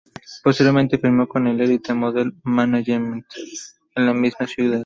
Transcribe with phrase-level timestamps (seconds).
[0.43, 3.23] Posteriormente firmó con Elite Model Management,
[3.93, 4.79] en la misma ciudad.